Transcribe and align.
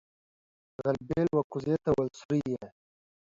چغول 0.73 1.27
و 1.33 1.37
کوزې 1.51 1.75
ته 1.83 1.89
ويل 1.95 2.11
سورۍ. 2.19 2.41